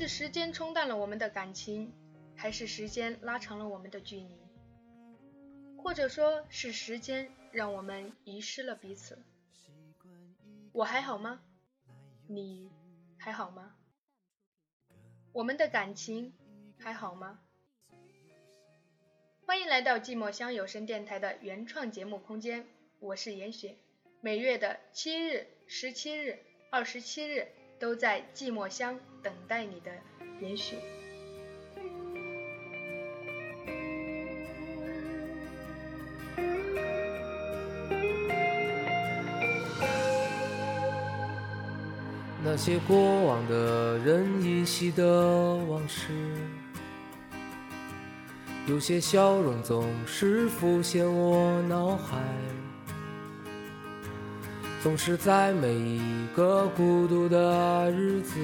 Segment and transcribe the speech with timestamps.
[0.00, 1.92] 是时间冲淡了我们的感情，
[2.34, 4.40] 还是时间拉长了我们的距离？
[5.76, 9.18] 或者说是时间让我们遗失了彼此？
[10.72, 11.42] 我还好吗？
[12.26, 12.70] 你
[13.18, 13.76] 还好吗？
[15.32, 16.32] 我们的感情
[16.78, 17.38] 还好吗？
[19.44, 22.66] 欢迎来到寂寞乡有声电台的原创节目空间，
[23.00, 23.76] 我是严雪。
[24.22, 26.38] 每月的七日、十七日、
[26.70, 27.48] 二十七日，
[27.80, 29.90] 都在寂寞乡等待你的
[30.38, 30.76] 也许。
[42.44, 46.12] 那些过往的人依稀的往事，
[48.66, 52.18] 有些笑容总是浮现我脑海。
[54.82, 58.40] 总是在每一个孤独的日子，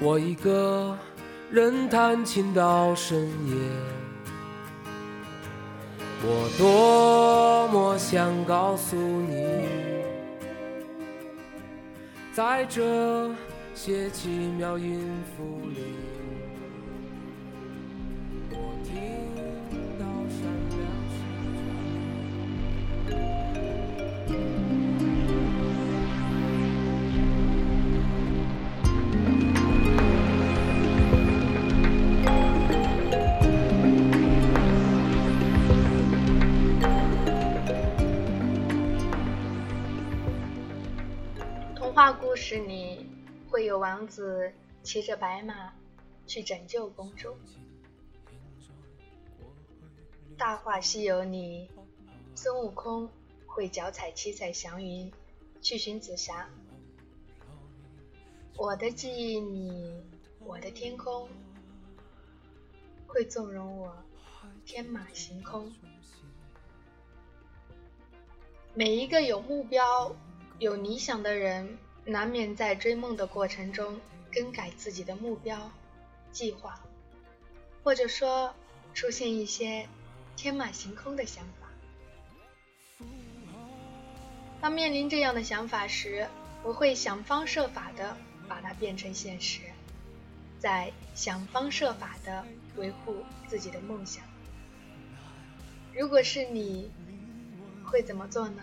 [0.00, 0.96] 我一个
[1.50, 3.54] 人弹琴到深夜。
[6.26, 9.46] 我多么想告诉你，
[12.32, 13.30] 在这
[13.74, 16.23] 些奇妙音符里。
[41.94, 43.06] 话故事里
[43.48, 45.72] 会有王子骑着白马
[46.26, 47.28] 去拯救公主，
[50.36, 51.70] 《大话西游》里
[52.34, 53.08] 孙悟空
[53.46, 55.12] 会脚踩七彩祥云
[55.62, 56.50] 去寻紫霞。
[58.56, 60.02] 我的记忆里，
[60.40, 61.28] 我的天空
[63.06, 63.96] 会纵容我
[64.66, 65.72] 天马行空。
[68.74, 70.12] 每一个有目标、
[70.58, 71.78] 有理想的人。
[72.04, 74.00] 难免在追梦的过程中
[74.32, 75.70] 更改自己的目标、
[76.32, 76.78] 计划，
[77.82, 78.54] 或者说
[78.92, 79.88] 出现一些
[80.36, 83.06] 天马行空的想法。
[84.60, 86.28] 当面临这样的想法时，
[86.62, 88.16] 我会想方设法的
[88.48, 89.60] 把它变成现实，
[90.58, 92.44] 在想方设法的
[92.76, 94.24] 维护自己的梦想。
[95.94, 96.90] 如果是你，
[97.84, 98.62] 会怎么做呢？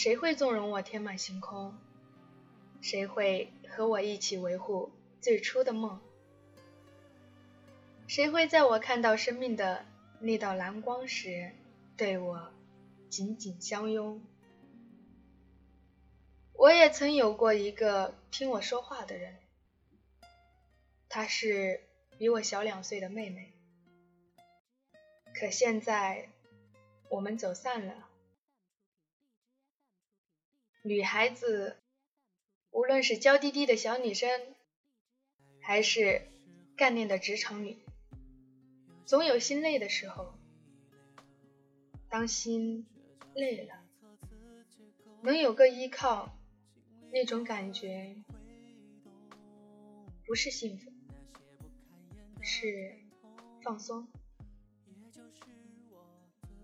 [0.00, 1.76] 谁会纵容我天马行空？
[2.80, 6.00] 谁会和我一起维护最初的梦？
[8.06, 9.84] 谁会在我看到生命的
[10.20, 11.50] 那道蓝光时，
[11.96, 12.52] 对我
[13.08, 14.22] 紧紧相拥？
[16.52, 19.34] 我也曾有过一个听我说话的人，
[21.08, 21.80] 她是
[22.18, 23.52] 比我小两岁的妹妹，
[25.34, 26.28] 可现在
[27.08, 28.04] 我们走散了。
[30.88, 31.76] 女孩子，
[32.70, 34.30] 无论是娇滴滴的小女生，
[35.60, 36.22] 还是
[36.76, 37.76] 干练的职场女，
[39.04, 40.32] 总有心累的时候。
[42.08, 42.86] 当心
[43.34, 43.84] 累了，
[45.20, 46.38] 能有个依靠，
[47.12, 48.16] 那种感觉
[50.26, 50.90] 不是幸福，
[52.40, 52.96] 是
[53.62, 54.08] 放松。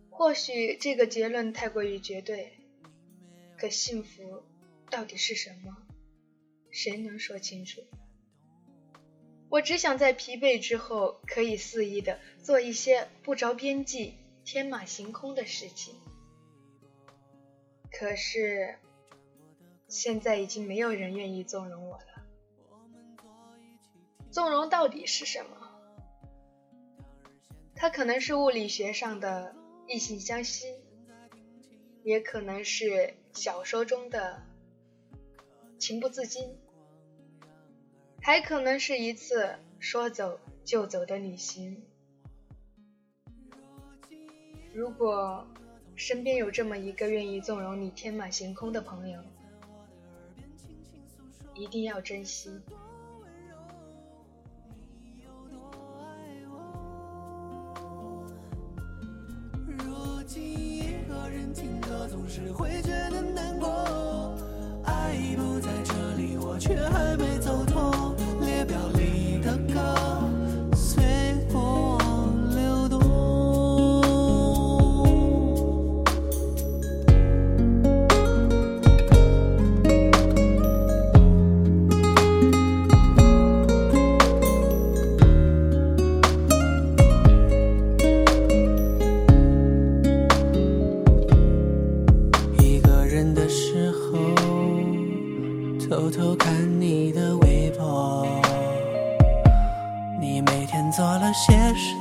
[0.09, 2.64] 或许这个结论太过于绝对。
[3.57, 4.43] 可幸福
[4.91, 5.77] 到底是什么？
[6.71, 7.83] 谁能说清楚？
[9.49, 14.15] 我只想在疲惫之后，可以肆意的做一些不着边际、
[14.45, 15.95] 天马行空的事情。
[17.93, 18.77] 可是，
[19.87, 22.05] 现在已经没有人愿意纵容我了。
[24.33, 25.71] 纵容到底是什么？
[27.77, 29.55] 它可能是物理学上的
[29.87, 30.75] 异性相吸，
[32.03, 34.43] 也可能是小说中的
[35.79, 36.57] 情不自禁。
[38.23, 41.85] 还可能是一次说走就走的旅行。
[44.73, 45.47] 如果
[45.95, 49.21] 身边有这么一个愿意纵容你天马行空的朋友，
[51.55, 52.63] 一定要珍惜。
[62.25, 64.35] 总是会觉得难过。
[64.85, 67.34] 爱已不在这里，我却还没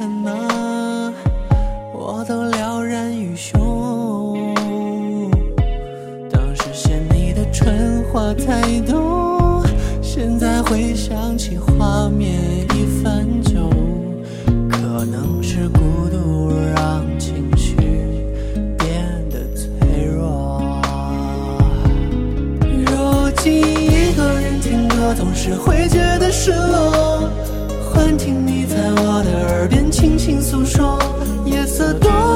[0.04, 1.14] 什么，
[1.94, 4.54] 我都了然于胸。
[6.30, 9.66] 当时嫌你的蠢话太多，
[10.02, 12.34] 现在回想起画面
[12.76, 13.70] 已泛旧，
[14.70, 15.80] 可能是孤
[16.12, 17.78] 独让情绪
[18.78, 20.82] 变得脆弱。
[22.70, 27.30] 如今一个人听歌，总是会觉得失落。
[30.04, 31.00] 轻轻诉说
[31.46, 32.33] 夜色多